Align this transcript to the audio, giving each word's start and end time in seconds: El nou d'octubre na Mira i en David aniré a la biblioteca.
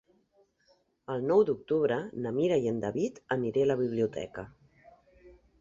El 1.15 1.27
nou 1.31 1.43
d'octubre 1.49 1.99
na 2.25 2.33
Mira 2.39 2.59
i 2.65 2.71
en 2.73 2.81
David 2.87 3.23
aniré 3.39 3.67
a 3.67 3.71
la 3.73 3.79
biblioteca. 3.83 4.51